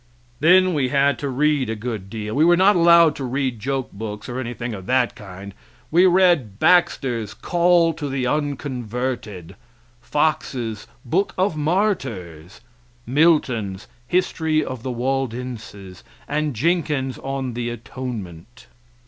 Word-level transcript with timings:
Then 0.39 0.73
we 0.73 0.89
had 0.89 1.19
to 1.19 1.29
read 1.29 1.69
a 1.69 1.75
good 1.75 2.09
deal. 2.09 2.33
We 2.33 2.43
were 2.43 2.57
not 2.57 2.75
allowed 2.75 3.15
to 3.17 3.23
read 3.23 3.59
joke 3.59 3.91
books 3.91 4.27
or 4.27 4.39
anything 4.39 4.73
of 4.73 4.87
that 4.87 5.13
kind. 5.13 5.53
We 5.91 6.07
read 6.07 6.57
Baxter's 6.57 7.35
"Call 7.35 7.93
to 7.93 8.09
the 8.09 8.25
Unconverted;" 8.25 9.55
Fox's 10.01 10.87
"Book 11.05 11.35
of 11.37 11.55
Martyrs;" 11.55 12.61
Milton's 13.05 13.87
"History 14.07 14.65
of 14.65 14.81
the 14.81 14.89
Waldenses," 14.89 16.03
and 16.27 16.55
"Jenkins 16.55 17.19
on 17.19 17.53
the 17.53 17.69
Atonement." 17.69 18.65